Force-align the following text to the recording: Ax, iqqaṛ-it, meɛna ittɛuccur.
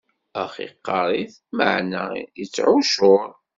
Ax, 0.43 0.53
iqqaṛ-it, 0.65 1.33
meɛna 1.57 2.03
ittɛuccur. 2.43 3.29